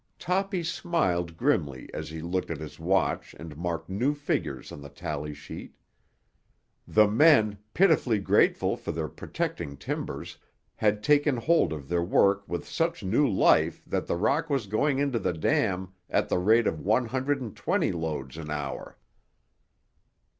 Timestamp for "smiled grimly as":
0.63-2.09